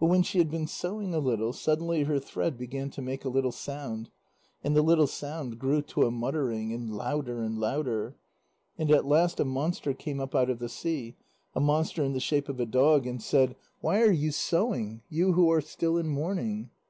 [0.00, 3.28] But when she had been sewing a little, suddenly her thread began to make a
[3.28, 4.08] little sound,
[4.62, 8.16] and the little sound grew to a muttering, and louder and louder.
[8.78, 11.18] And at last a monster came up out of the sea;
[11.54, 15.34] a monster in the shape of a dog, and said: "Why are you sewing, you
[15.34, 16.70] who are still in mourning?"